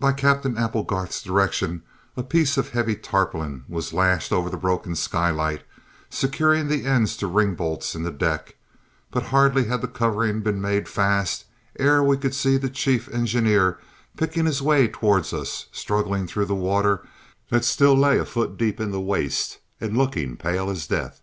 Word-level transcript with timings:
By 0.00 0.12
Captain 0.12 0.58
Applegarth's 0.58 1.22
directions, 1.22 1.82
a 2.16 2.24
piece 2.24 2.56
of 2.56 2.70
heavy 2.70 2.96
tarpaulin 2.96 3.62
was 3.68 3.92
lashed 3.92 4.32
over 4.32 4.50
the 4.50 4.56
broken 4.56 4.96
skylight, 4.96 5.62
securing 6.10 6.66
the 6.66 6.84
ends 6.84 7.16
to 7.18 7.28
ringbolts 7.28 7.94
in 7.94 8.02
the 8.02 8.10
deck; 8.10 8.56
but 9.12 9.26
hardly 9.26 9.66
had 9.66 9.80
the 9.80 9.86
covering 9.86 10.40
been 10.40 10.60
made 10.60 10.88
fast 10.88 11.44
ere 11.78 12.02
we 12.02 12.16
could 12.16 12.34
see 12.34 12.56
the 12.56 12.68
chief 12.68 13.08
engineer 13.10 13.78
picking 14.16 14.44
his 14.46 14.60
way 14.60 14.88
towards 14.88 15.32
us, 15.32 15.66
struggling 15.70 16.26
through 16.26 16.46
the 16.46 16.56
water 16.56 17.06
that 17.50 17.64
still 17.64 17.94
lay 17.96 18.18
a 18.18 18.24
foot 18.24 18.56
deep 18.56 18.80
in 18.80 18.90
the 18.90 19.00
waist 19.00 19.60
and 19.80 19.96
looking 19.96 20.32
as 20.32 20.38
pale 20.38 20.68
as 20.68 20.88
death. 20.88 21.22